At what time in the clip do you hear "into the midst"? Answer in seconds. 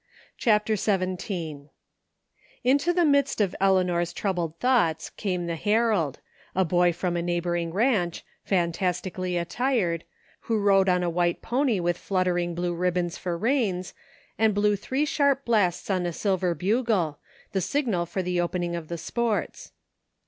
2.63-3.39